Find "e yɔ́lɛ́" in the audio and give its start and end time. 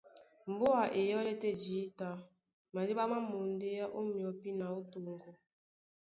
0.99-1.35